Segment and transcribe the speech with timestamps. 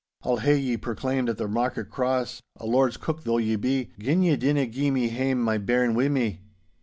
[0.23, 4.23] I'll hae ye proclaimed at the market cross, a lord's cook though ye be, gin
[4.23, 6.41] ye dinna gie me hame my bairn wi' me!